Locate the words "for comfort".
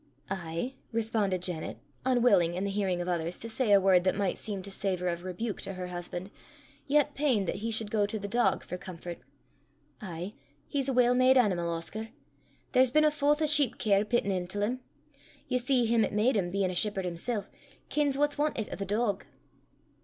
8.63-9.19